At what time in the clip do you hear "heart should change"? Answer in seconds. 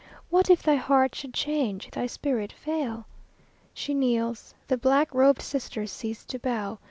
0.77-1.91